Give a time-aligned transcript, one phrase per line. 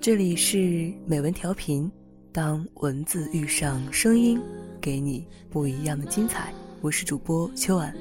[0.00, 1.90] 这里是美文调频，
[2.30, 4.38] 当文字遇上声音，
[4.80, 6.52] 给你不一样的精彩。
[6.82, 7.96] 我是主播秋婉，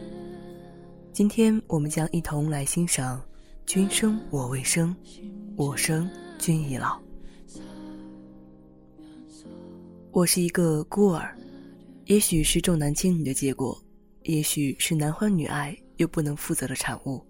[1.14, 3.20] 今天我们将一同来欣赏
[3.66, 4.94] 《君生我未生，
[5.56, 7.00] 我生君已老》。
[10.12, 11.34] 我是一个孤儿，
[12.08, 13.82] 也许是重男轻女的结果，
[14.24, 17.26] 也许是男欢女爱又不能负责的产物。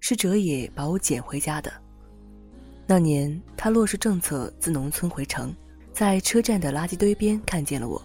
[0.00, 1.72] 是哲野把我捡回家的。
[2.86, 5.54] 那年，他落实政策，自农村回城，
[5.92, 8.02] 在车站的垃圾堆边看见了我，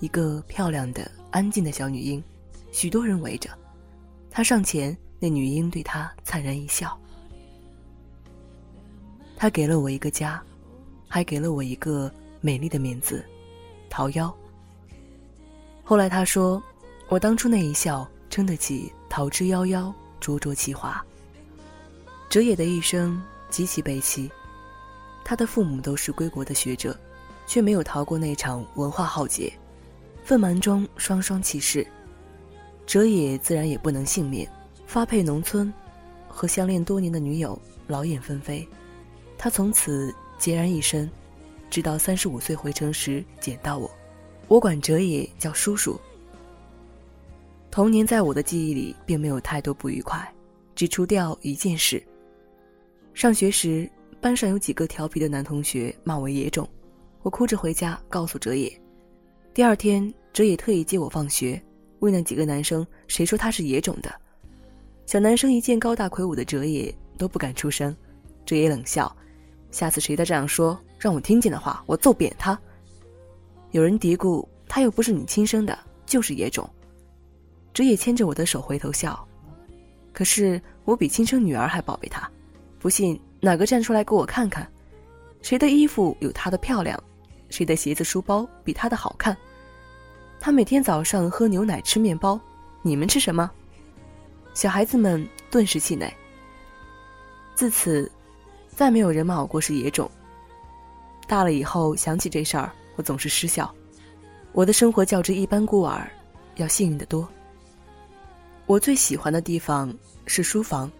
[0.00, 2.22] 一个漂亮的、安静的小女婴，
[2.70, 3.50] 许多人围着。
[4.30, 6.98] 他上前，那女婴对他灿然一笑。
[9.36, 10.42] 他给了我一个家，
[11.08, 13.22] 还给了我一个美丽的名字——
[13.90, 14.32] 桃夭。
[15.84, 16.62] 后来他说，
[17.08, 21.04] 我当初那一笑，撑得起“桃之夭夭，灼灼其华”。
[22.32, 23.22] 哲野的一生。
[23.50, 24.30] 极其悲戚，
[25.22, 26.98] 他的父母都是归国的学者，
[27.46, 29.52] 却没有逃过那场文化浩劫，
[30.24, 31.86] 愤懑中双双去世，
[32.86, 34.50] 哲野自然也不能幸免，
[34.86, 35.70] 发配农村，
[36.26, 38.66] 和相恋多年的女友老眼纷飞，
[39.36, 41.10] 他从此孑然一身，
[41.68, 43.90] 直到三十五岁回城时捡到我，
[44.48, 46.00] 我管哲野叫叔叔。
[47.70, 50.26] 童年在我的记忆里并没有太多不愉快，
[50.74, 52.02] 只除掉一件事。
[53.14, 53.88] 上学时，
[54.20, 56.68] 班上有几个调皮的男同学骂我野种，
[57.22, 58.72] 我哭着回家告诉哲野。
[59.52, 61.62] 第二天，哲野特意接我放学，
[62.00, 64.10] 问那几个男生谁说他是野种的。
[65.04, 67.94] 小男生一见高大魁梧的哲野都不敢出声，
[68.46, 69.14] 哲野冷笑
[69.70, 72.58] ：“下次谁再这样说，让我听见的话，我揍扁他。”
[73.72, 76.68] 有人嘀咕：“他又不是你亲生的，就是野种。”
[77.74, 79.28] 哲野牵着我的手回头笑，
[80.12, 82.30] 可是我比亲生女儿还宝贝他。
[82.82, 84.68] 不信，哪个站出来给我看看？
[85.40, 87.00] 谁的衣服有她的漂亮？
[87.48, 89.36] 谁的鞋子、书包比她的好看？
[90.40, 92.40] 他每天早上喝牛奶、吃面包，
[92.82, 93.48] 你们吃什么？
[94.52, 96.12] 小孩子们顿时气馁。
[97.54, 98.10] 自此，
[98.66, 100.10] 再没有人骂我过是野种。
[101.28, 103.72] 大了以后想起这事儿，我总是失笑。
[104.50, 106.10] 我的生活较之一般孤儿
[106.56, 107.28] 要幸运得多。
[108.66, 109.96] 我最喜欢的地方
[110.26, 110.90] 是书房，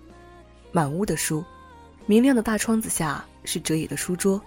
[0.70, 1.42] 满屋的书。
[2.06, 4.40] 明亮的大窗子下是哲野的书桌，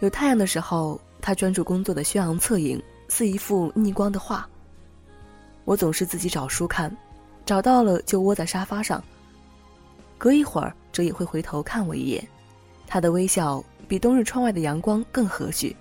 [0.00, 4.48] 有太阳的时候，他专注工作的轩昂侧影似一幅逆光的画。
[5.64, 6.94] 我总是自己找书看，
[7.44, 9.02] 找到了就窝在沙发上。
[10.18, 12.26] 隔一会儿，哲野会回头看我一眼，
[12.86, 15.74] 他的微笑比冬日窗外的阳光更和煦。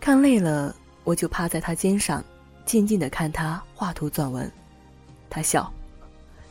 [0.00, 2.22] 看累了，我就趴在他肩上，
[2.64, 4.50] 静静的看他画图撰文。
[5.30, 5.72] 他笑，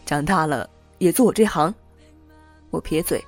[0.06, 1.74] 长大了也做我这行。
[2.70, 3.24] 我撇嘴。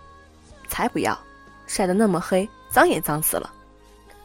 [0.67, 1.17] 才不要，
[1.65, 3.53] 晒得那么黑，脏也脏死了。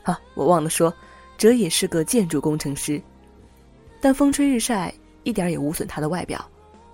[0.03, 0.92] 啊，我忘了说，
[1.38, 3.00] 哲也是个建筑工程师，
[4.00, 4.92] 但风吹日晒
[5.22, 6.44] 一点也无损他的外表，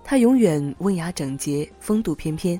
[0.03, 2.59] 他永远温雅整洁，风度翩翩。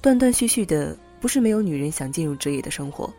[0.00, 3.12] 断断续续的，不是没有女人想进入哲野的生活。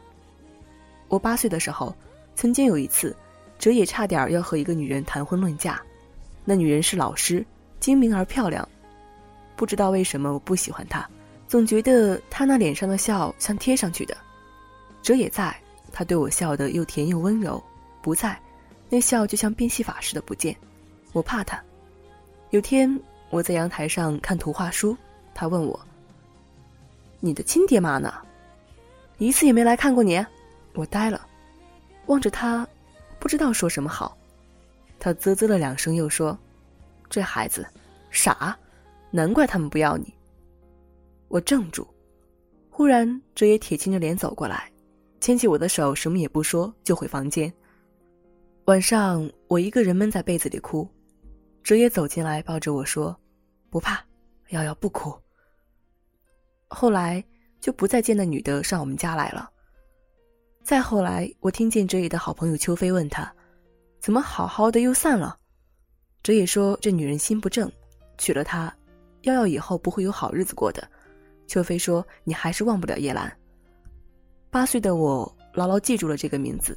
[1.07, 1.95] 我八岁的时候，
[2.35, 3.15] 曾经有一次，
[3.57, 5.81] 哲野差点要和一个女人谈婚论嫁，
[6.43, 7.45] 那女人是老师，
[7.79, 8.67] 精明而漂亮，
[9.55, 11.09] 不知道为什么我不喜欢她。
[11.53, 14.17] 总觉得他那脸上的笑像贴上去的，
[15.03, 15.55] 哲也在，
[15.91, 17.63] 他对我笑得又甜又温柔；
[18.01, 18.41] 不在，
[18.89, 20.57] 那笑就像变戏法似的不见。
[21.11, 21.63] 我怕他。
[22.49, 22.99] 有天
[23.29, 24.97] 我在阳台上看图画书，
[25.35, 25.79] 他问我
[27.21, 28.11] ：“你的亲爹妈呢？
[29.19, 30.25] 一次也没来看过你？”
[30.73, 31.23] 我呆了，
[32.07, 32.67] 望着他，
[33.19, 34.17] 不知道说什么好。
[34.99, 36.35] 他啧啧了两声，又说
[37.11, 37.63] ：“这孩子，
[38.09, 38.57] 傻，
[39.11, 40.11] 难怪他们不要你。”
[41.33, 41.87] 我怔住，
[42.69, 44.71] 忽然哲野铁青着脸走过来，
[45.19, 47.51] 牵起我的手，什么也不说就回房间。
[48.65, 50.87] 晚上我一个人闷在被子里哭，
[51.63, 53.19] 哲野走进来抱着我说
[53.71, 53.99] ：“不怕，
[54.49, 55.11] 瑶瑶不哭。”
[56.69, 57.23] 后来
[57.59, 59.49] 就不再见那女的上我们家来了。
[60.63, 63.33] 再后来，我听见哲野的好朋友秋飞问他
[63.99, 65.35] ：“怎么好好的又散了？”
[66.21, 67.71] 哲野说：“这女人心不正，
[68.19, 68.71] 娶了她，
[69.23, 70.87] 瑶瑶以后不会有好日子过的。”
[71.53, 73.31] 秋飞说：“你还是忘不了叶兰。”
[74.49, 76.75] 八岁的我牢牢记住了这个名字。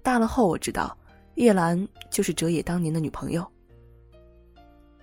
[0.00, 0.96] 大了后，我知道
[1.34, 3.44] 叶兰就是哲野当年的女朋友。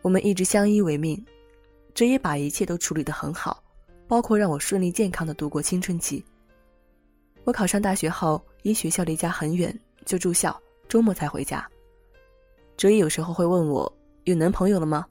[0.01, 1.21] 我们一直相依为命，
[1.93, 3.61] 哲野把一切都处理得很好，
[4.07, 6.23] 包括让我顺利健康的度过青春期。
[7.43, 10.57] 我考上大学后，因学校离家很远，就住校，
[10.87, 11.69] 周末才回家。
[12.77, 15.05] 哲野有时候会问我有男朋友了吗？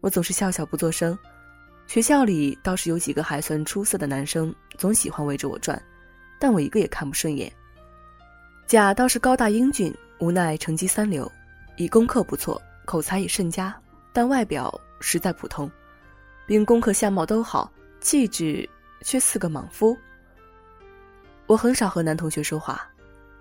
[0.00, 1.18] 我总是笑笑不作声。
[1.86, 5.80] 学校里倒是有几个还算出色的男生，总喜欢围着我转，
[6.38, 7.52] 但我一个也看不顺眼。
[8.66, 11.30] 甲倒是高大英俊，无奈成绩三流，
[11.76, 13.74] 以功课不错，口才也甚佳，
[14.12, 15.70] 但外表实在普通，
[16.46, 17.70] 并功课相貌都好，
[18.00, 18.66] 气质
[19.02, 19.94] 却似个莽夫。
[21.46, 22.88] 我很少和男同学说话，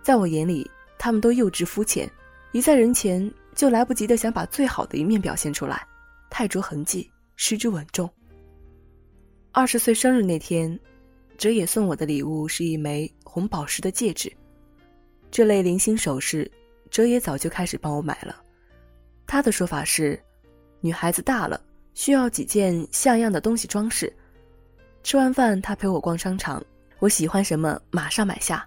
[0.01, 2.11] 在我眼里，他们都幼稚肤浅，
[2.51, 5.87] 一在人前就来不及的想把最好的一面表现出来，
[6.29, 8.09] 太着痕迹，失之稳重。
[9.53, 10.79] 二十岁生日那天，
[11.37, 14.31] 哲野送我的礼物是一枚红宝石的戒指。
[15.29, 16.49] 这类零星首饰，
[16.89, 18.41] 哲野早就开始帮我买了。
[19.27, 20.17] 他的说法是，
[20.79, 21.61] 女孩子大了
[21.93, 24.11] 需要几件像样的东西装饰。
[25.03, 26.63] 吃完饭，他陪我逛商场，
[26.99, 28.65] 我喜欢什么马上买下。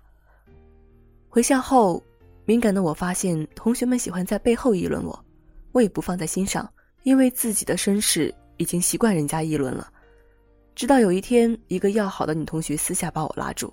[1.30, 2.02] 回校后，
[2.44, 5.24] 敏感的我发现同学们喜欢在背后议论我，
[5.72, 6.70] 我也不放在心上，
[7.04, 9.90] 因为自己的身世已经习惯人家议论了。
[10.74, 13.72] 直到有一天，一个要好的女同学私下把我拉住，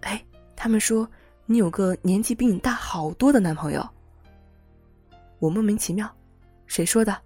[0.00, 0.22] 哎，
[0.56, 1.08] 他们说
[1.46, 3.88] 你有个年纪比你大好多的男朋友。
[5.38, 6.12] 我莫名其妙，
[6.66, 7.16] 谁说的？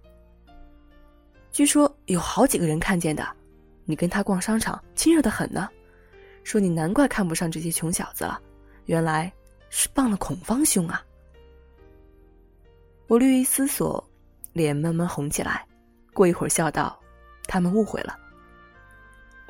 [1.51, 3.27] 据说有好几个人看见的，
[3.85, 5.67] 你跟他逛商场，亲热的很呢。
[6.43, 8.39] 说你难怪看不上这些穷小子了，
[8.85, 9.31] 原来
[9.69, 11.03] 是傍了孔方兄啊。
[13.07, 14.03] 我略一思索，
[14.53, 15.67] 脸慢慢红起来，
[16.13, 16.99] 过一会儿笑道
[17.47, 18.17] ：“他们误会了。”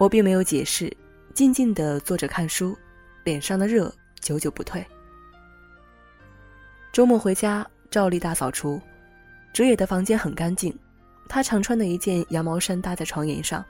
[0.01, 0.91] 我并没有解释，
[1.31, 2.75] 静静的坐着看书，
[3.23, 4.83] 脸上的热久久不退。
[6.91, 8.81] 周末回家，照例大扫除，
[9.53, 10.75] 哲野的房间很干净，
[11.29, 13.63] 他常穿的一件羊毛衫搭在床沿上，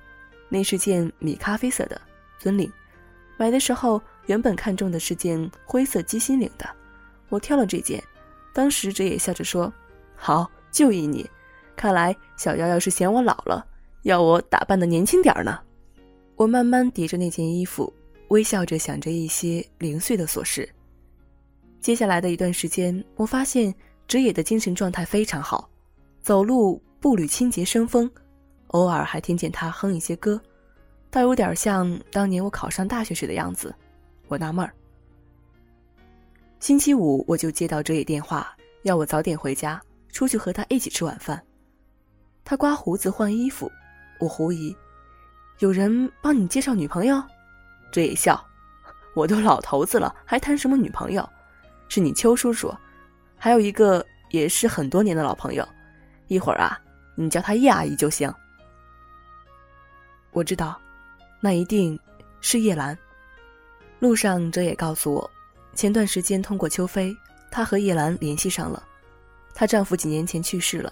[0.47, 1.99] 那是件米咖啡色的
[2.39, 2.71] 尊领，
[3.35, 6.65] 买的时候原本看中的是件灰色鸡心领的，
[7.27, 8.01] 我挑了这件，
[8.53, 9.69] 当时哲野笑着说
[10.15, 11.29] ：“好，就依你，
[11.75, 13.65] 看来小夭夭是嫌我老了，
[14.03, 15.59] 要我打扮的年轻点儿呢。”
[16.41, 17.93] 我慢慢叠着那件衣服，
[18.29, 20.67] 微笑着想着一些零碎的琐事。
[21.79, 23.71] 接下来的一段时间，我发现
[24.07, 25.69] 哲野的精神状态非常好，
[26.23, 28.09] 走路步履清洁生风，
[28.69, 30.41] 偶尔还听见他哼一些歌，
[31.11, 33.71] 倒有点像当年我考上大学时的样子。
[34.27, 34.73] 我纳闷儿。
[36.59, 38.51] 星期五我就接到哲野电话，
[38.81, 39.79] 要我早点回家，
[40.11, 41.39] 出去和他一起吃晚饭。
[42.43, 43.71] 他刮胡子换衣服，
[44.19, 44.75] 我狐疑。
[45.61, 47.21] 有人帮你介绍女朋友，
[47.91, 48.43] 这也笑。
[49.13, 51.29] 我都老头子了，还谈什么女朋友？
[51.87, 52.73] 是你邱叔叔，
[53.37, 55.67] 还有一个也是很多年的老朋友。
[56.29, 56.81] 一会儿啊，
[57.13, 58.33] 你叫他叶阿姨就行。
[60.31, 60.81] 我知道，
[61.39, 61.99] 那一定
[62.39, 62.97] 是叶兰。
[63.99, 65.31] 路上，哲也告诉我，
[65.75, 67.15] 前段时间通过邱飞，
[67.51, 68.81] 她和叶兰联系上了。
[69.53, 70.91] 她丈夫几年前去世了，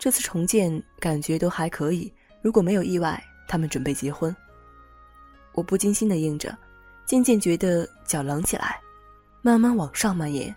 [0.00, 2.12] 这次重建感觉都还可以。
[2.42, 3.22] 如果没有意外。
[3.50, 4.34] 他们准备结婚，
[5.54, 6.56] 我不经心的应着，
[7.04, 8.80] 渐渐觉得脚冷起来，
[9.42, 10.54] 慢慢往上蔓延。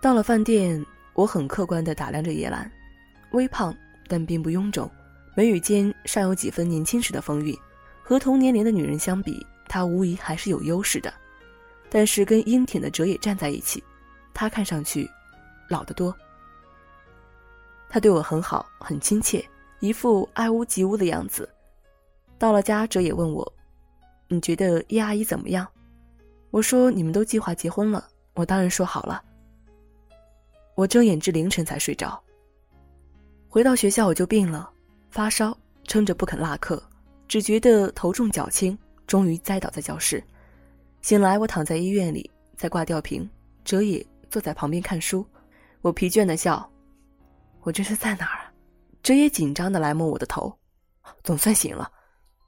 [0.00, 2.70] 到了饭店，我很客观的打量着叶兰，
[3.32, 3.76] 微胖
[4.06, 4.88] 但并不臃肿，
[5.34, 7.58] 眉宇间尚有几分年轻时的风韵。
[8.04, 11.12] 和同年龄的女人相比，她无疑还是有优势的。
[11.90, 13.82] 但是跟英挺的哲野站在一起，
[14.32, 15.10] 她看上去
[15.68, 16.14] 老得多。
[17.88, 19.44] 他对我很好，很亲切，
[19.80, 21.48] 一副爱屋及乌的样子。
[22.38, 23.52] 到了家，哲也问我
[24.28, 25.66] ：“你觉得叶阿姨怎么样？”
[26.50, 29.22] 我说：“你们都计划结婚了，我当然说好了。”
[30.74, 32.20] 我睁眼至凌晨才睡着。
[33.48, 34.68] 回到学校我就病了，
[35.10, 36.82] 发烧，撑着不肯落课，
[37.28, 38.76] 只觉得头重脚轻，
[39.06, 40.22] 终于栽倒在教室。
[41.02, 43.28] 醒来，我躺在医院里，在挂吊瓶，
[43.64, 45.24] 哲也坐在旁边看书。
[45.80, 46.68] 我疲倦的笑
[47.62, 48.50] ：“我这是在哪儿？”
[49.02, 50.52] 哲也紧张的来摸我的头，
[51.22, 51.90] 总算醒了。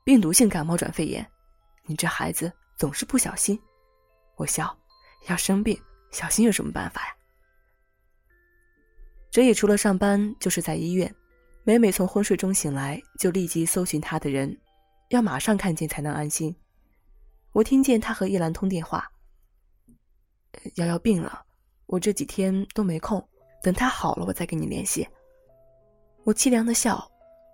[0.07, 1.29] 病毒性感冒转肺炎，
[1.85, 3.61] 你这孩子总是不小心。
[4.37, 4.73] 我笑，
[5.27, 5.77] 要生病
[6.13, 7.13] 小心有什么办法呀？
[9.33, 11.13] 哲野除了上班就是在医院，
[11.65, 14.57] 每每从昏睡中醒来，就立即搜寻他的人，
[15.09, 16.55] 要马上看见才能安心。
[17.51, 19.11] 我听见他和叶兰通电话。
[20.77, 21.45] 瑶瑶病了，
[21.87, 23.21] 我这几天都没空，
[23.61, 25.05] 等他好了我再跟你联系。
[26.23, 27.11] 我凄凉的笑，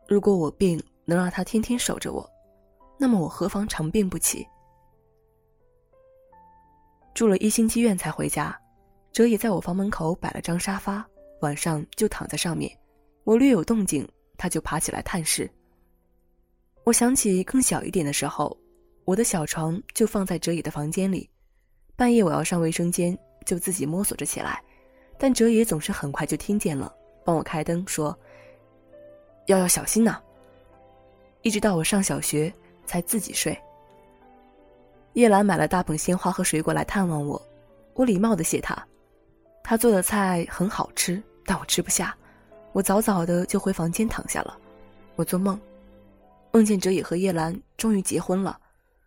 [0.06, 2.30] 如果我病能让他天天守着我。
[3.02, 4.46] 那么我何妨长病不起？
[7.12, 8.56] 住了一星期院才回家，
[9.10, 11.04] 哲也在我房门口摆了张沙发，
[11.40, 12.70] 晚上就躺在上面。
[13.24, 15.50] 我略有动静，他就爬起来探视。
[16.84, 18.56] 我想起更小一点的时候，
[19.04, 21.28] 我的小床就放在哲野的房间里，
[21.96, 24.62] 半夜我要上卫生间，就自己摸索着起来，
[25.18, 26.94] 但哲野总是很快就听见了，
[27.24, 28.16] 帮我开灯，说
[29.46, 30.22] ：“要要小心呐。”
[31.42, 32.52] 一直到我上小学
[32.92, 33.58] 才自己睡。
[35.14, 37.40] 叶兰买了大捧鲜花和水果来探望我，
[37.94, 38.76] 我礼貌的谢她。
[39.62, 42.14] 她做的菜很好吃，但我吃不下，
[42.72, 44.58] 我早早的就回房间躺下了。
[45.16, 45.58] 我做梦，
[46.50, 48.60] 梦见哲野和叶兰终于结婚了，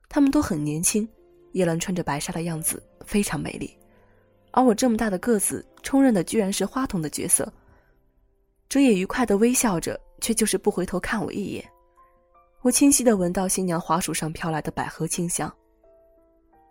[0.10, 1.08] 他们都很年轻。
[1.52, 3.72] 叶兰穿着白纱的样子非常美丽，
[4.50, 7.54] 而我这么大的个子，充任的居然是花童的角色。
[8.68, 11.64] 哲野愉快的微笑着，却就是不回头看我一眼。
[12.66, 15.56] 我清晰的闻到新娘花束上飘来的百合清香。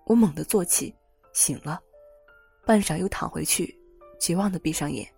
[0.06, 0.92] 我猛地坐起，
[1.32, 1.80] 醒了，
[2.66, 3.72] 半晌又躺回去，
[4.18, 5.08] 绝望的闭上眼。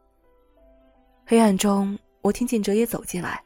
[1.25, 3.42] 黑暗中，我听见哲野走进来，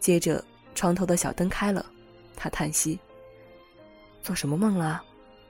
[0.00, 0.44] 接着
[0.74, 1.86] 床头的小灯开了，
[2.34, 2.98] 他叹息
[4.20, 5.04] ：“做什么梦啊？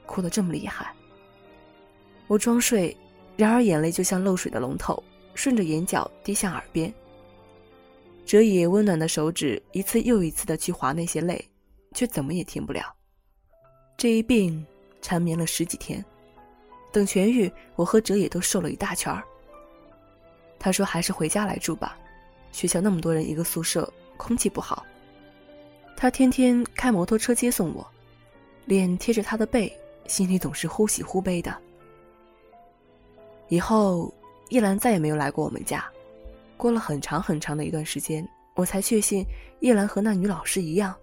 [0.05, 0.93] 哭得这么厉害。”
[2.29, 2.95] 我装睡，
[3.35, 6.93] 然而眼泪就像漏水的龙头，顺着眼角滴向耳边。
[8.27, 11.43] 哲野温暖的手指一次又一次的去划那些泪，
[11.95, 12.93] 却怎么也停不了。
[13.97, 14.63] 这一病。
[14.99, 16.03] 缠绵了十几天，
[16.91, 19.23] 等痊愈，我和哲野都瘦了一大圈儿。
[20.59, 21.97] 他说：“还是回家来住吧，
[22.51, 24.83] 学校那么多人一个宿舍，空气不好。”
[25.95, 27.87] 他天天开摩托车接送我，
[28.65, 29.71] 脸贴着他的背，
[30.07, 31.55] 心里总是忽喜忽悲的。
[33.47, 34.11] 以后，
[34.49, 35.89] 叶兰再也没有来过我们家。
[36.57, 39.23] 过了很长很长的一段时间，我才确信
[39.61, 40.93] 叶兰和那女老师一样，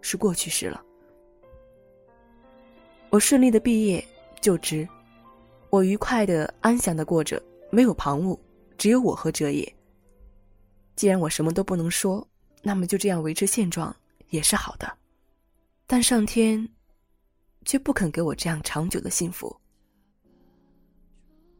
[0.00, 0.80] 是过去式了。
[3.08, 4.06] 我顺利的毕业
[4.40, 4.86] 就职，
[5.70, 8.38] 我愉快的安详的过着，没有旁骛，
[8.78, 9.74] 只有我和哲野。
[10.94, 12.24] 既然我什么都不能说，
[12.62, 13.94] 那么就这样维持现状
[14.28, 14.90] 也是好的。
[15.86, 16.68] 但上天，
[17.64, 19.56] 却不肯给我这样长久的幸福。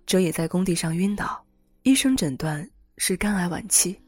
[0.07, 1.45] 哲野在工地上晕倒，
[1.83, 2.69] 医生诊断
[3.03, 3.99] 是肝癌晚期。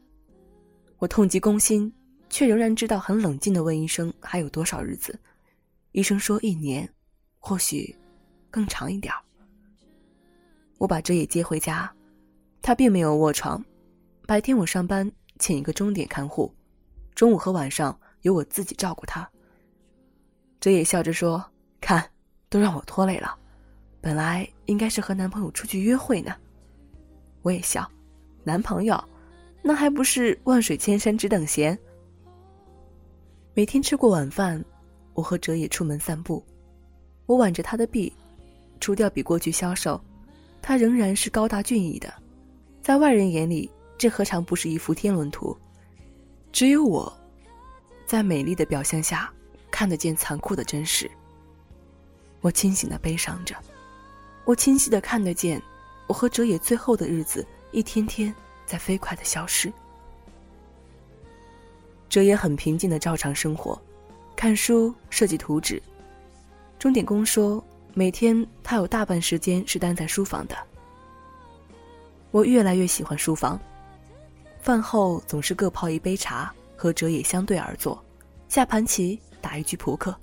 [0.99, 1.91] 我痛极攻心，
[2.29, 5.19] 却仍然知道很冷静的问医生还有多少日子。
[5.93, 6.87] 医生说一年。
[7.39, 7.93] 或许，
[8.51, 9.11] 更长一点
[10.77, 11.91] 我把哲野接回家，
[12.61, 13.61] 他并没有卧床。
[14.27, 16.53] 白天我上班，请一个钟点看护，
[17.15, 19.27] 中午和晚上由我自己照顾他。
[20.61, 21.43] 哲野笑着说
[21.81, 22.07] ：“看，
[22.47, 23.35] 都让我拖累了，
[23.99, 26.33] 本来应该是和男朋友出去约会呢。”
[27.41, 27.91] 我也笑，
[28.43, 29.01] 男朋友，
[29.61, 31.77] 那还不是万水千山只等闲。
[33.53, 34.63] 每天吃过晚饭，
[35.13, 36.43] 我和哲野出门散步。
[37.25, 38.11] 我挽着他的臂，
[38.79, 39.99] 除掉比过去消瘦，
[40.61, 42.13] 他仍然是高大俊逸的。
[42.81, 45.55] 在外人眼里，这何尝不是一幅天伦图？
[46.51, 47.11] 只有我，
[48.05, 49.31] 在美丽的表象下，
[49.71, 51.09] 看得见残酷的真实。
[52.41, 53.55] 我清醒的悲伤着，
[54.43, 55.61] 我清晰的看得见，
[56.07, 58.33] 我和哲野最后的日子，一天天
[58.65, 59.73] 在飞快的消失。
[62.07, 63.79] 哲野很平静的照常生活，
[64.35, 65.81] 看书，设计图纸。
[66.77, 67.61] 钟点工说，
[67.95, 70.55] 每天他有大半时间是待在书房的。
[72.29, 73.59] 我越来越喜欢书房，
[74.59, 77.99] 饭后总是各泡一杯茶，和哲野相对而坐，
[78.49, 80.15] 下盘棋，打一局扑克，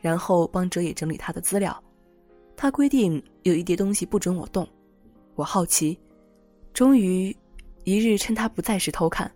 [0.00, 1.78] 然后帮哲野整理他的资料。
[2.56, 4.66] 他规定有一叠东西不准我动，
[5.34, 5.98] 我好奇，
[6.78, 7.36] 终于
[7.82, 9.28] 一日趁他不在时偷看，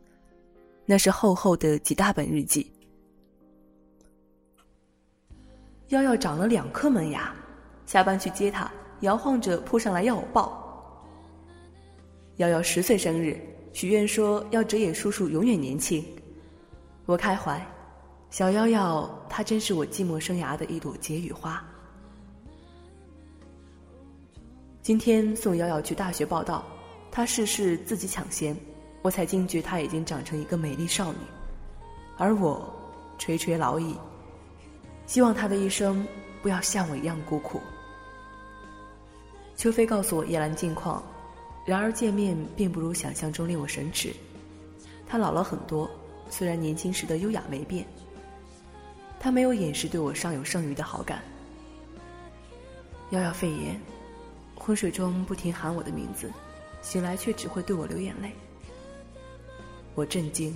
[0.87, 2.71] 那是厚厚的几大本日记。
[5.89, 7.35] 幺幺长了两颗门牙，
[7.85, 8.71] 下班去接他，
[9.01, 11.05] 摇晃着扑上来要我抱。
[12.37, 13.37] 幺幺十岁生日，
[13.73, 16.01] 许愿说要哲野叔叔永远年轻。
[17.07, 17.61] 我开怀，
[18.31, 21.61] 小幺幺，他真是我寂寞生涯的一朵解语花。
[24.81, 26.65] 今天送幺幺去大学报道，
[27.15, 28.57] 他事事自己抢先，
[29.03, 31.19] 我才惊觉他已经长成一个美丽少女，
[32.17, 32.75] 而我
[33.19, 33.95] 垂垂老矣。
[35.07, 36.07] 希望他的一生
[36.41, 37.61] 不要像我一样孤苦。
[39.57, 41.05] 秋飞告诉我叶兰近况，
[41.67, 44.11] 然而见面并不如想象中令我神驰。
[45.07, 45.91] 他老了很多，
[46.31, 47.87] 虽然年轻时的优雅没变。
[49.21, 51.23] 他没有掩饰对我尚有剩余的好感。
[53.11, 53.79] 幺幺肺炎，
[54.55, 56.33] 昏睡中不停喊我的名字，
[56.83, 58.33] 醒来却只会对我流眼泪。
[59.95, 60.55] 我震惊，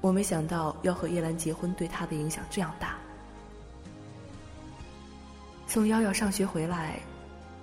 [0.00, 2.96] 我没想到要和叶兰结婚对她的影响这样大。
[5.68, 6.98] 送幺幺上学回来，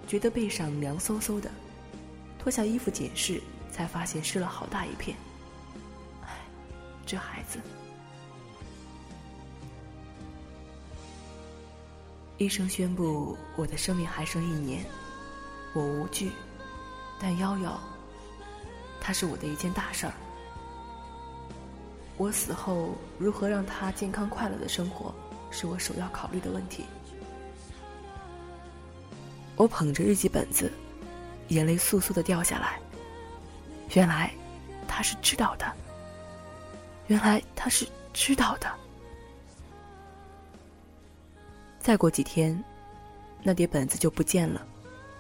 [0.08, 1.50] 觉得背上凉飕飕的，
[2.38, 5.18] 脱下衣服检视，才发现湿了好大一片。
[6.22, 6.28] 唉，
[7.06, 7.60] 这孩子。
[12.38, 14.84] 医生宣布我的生命还剩一年，
[15.74, 16.30] 我无惧，
[17.24, 17.80] 但幺幺，
[19.00, 20.12] 他是我的一件大事儿。
[22.18, 25.16] 我死后如何让他健康快乐的生活，
[25.50, 26.84] 是我首要考虑的问题。
[29.56, 30.70] 我捧着日记本子，
[31.48, 32.78] 眼泪簌簌的掉下来。
[33.94, 34.30] 原来，
[34.86, 35.66] 他是知道的。
[37.08, 38.70] 原来他是知道的。
[41.80, 42.62] 再过几天，
[43.42, 44.68] 那叠本子就不见了。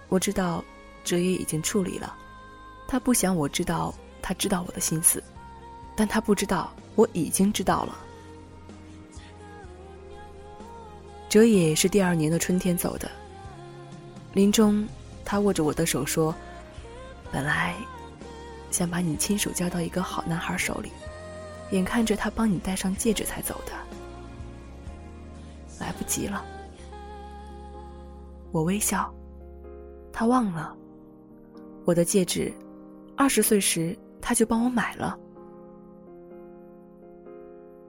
[0.09, 0.61] 我知道，
[1.03, 2.15] 哲也已经处理了。
[2.87, 5.23] 他不想我知道，他知道我的心思，
[5.95, 7.97] 但他不知道我已经知道了。
[11.29, 13.09] 哲野是第二年的春天走的。
[14.33, 14.87] 临终，
[15.25, 16.33] 他握着我的手说
[17.31, 17.75] ：“本来
[18.69, 20.91] 想把你亲手交到一个好男孩手里，
[21.71, 23.71] 眼看着他帮你戴上戒指才走的，
[25.79, 26.45] 来不及了。”
[28.51, 29.11] 我微笑，
[30.11, 30.77] 他忘了
[31.85, 32.51] 我的戒指，
[33.17, 35.19] 二十岁时他就帮我买了。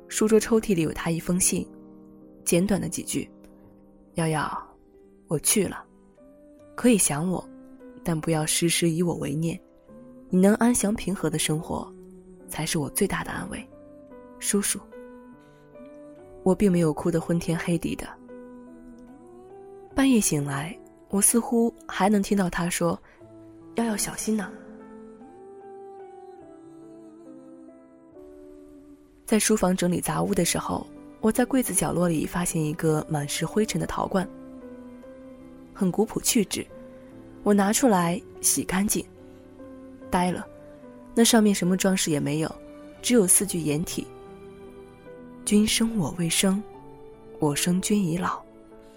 [0.08, 1.66] 书桌抽屉里有他一封信，
[2.44, 3.28] 简短的几句
[4.14, 4.50] ：“瑶瑶，
[5.28, 5.84] 我去了。”
[6.76, 7.46] 可以想我，
[8.02, 9.60] 但不要时时以我为念。
[10.28, 11.92] 你能安详平和的生活，
[12.48, 13.64] 才是我最大的安慰。
[14.40, 14.80] 叔叔，
[16.42, 18.06] 我并没有哭得昏天黑地的。
[19.94, 20.76] 半夜醒来，
[21.10, 23.00] 我似乎还能听到他说
[23.74, 24.50] ：“要要小心呢。”
[29.26, 30.86] 在书房整理杂物的时候，
[31.20, 34.28] 我在柜子角落里发现一个满是灰尘的陶罐。
[35.72, 36.64] 很古朴气质，
[37.42, 39.04] 我拿出来洗干净。
[40.10, 40.46] 呆了，
[41.14, 42.54] 那上面什么装饰也没有，
[43.02, 44.06] 只有四句掩体
[45.44, 46.62] ：“君生我未生，
[47.40, 48.40] 我生君已老，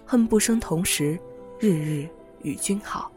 [0.05, 1.17] 恨不生同时，
[1.59, 2.07] 日日
[2.43, 3.11] 与君好。”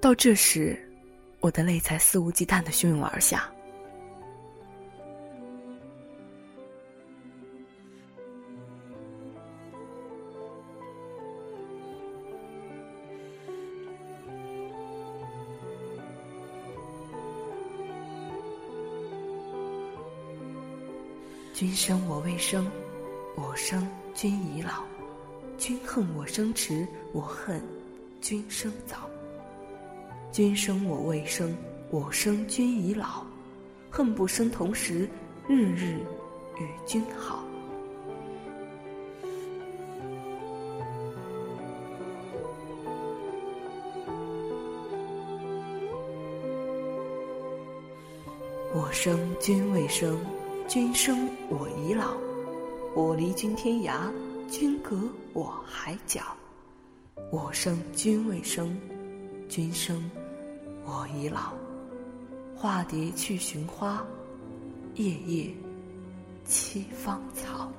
[0.00, 0.78] 到这时，
[1.40, 3.52] 我的泪才肆无忌惮的汹涌而下。
[21.52, 22.66] 君生我未生，
[23.36, 24.82] 我生君已老。
[25.58, 27.62] 君恨我生迟，我恨
[28.22, 29.10] 君生早。
[30.32, 31.52] 君生我未生，
[31.90, 33.24] 我生君已老。
[33.90, 35.08] 恨不生同时，
[35.48, 35.98] 日日
[36.56, 37.42] 与君好。
[48.72, 50.16] 我生君未生。
[50.68, 52.16] 君生我已老，
[52.94, 54.08] 我离君天涯，
[54.48, 54.96] 君隔
[55.32, 56.22] 我海角。
[57.32, 58.78] 我生君未生，
[59.48, 60.08] 君生
[60.84, 61.52] 我已老。
[62.56, 64.04] 化蝶去寻花，
[64.96, 65.50] 夜夜
[66.46, 67.72] 栖芳草。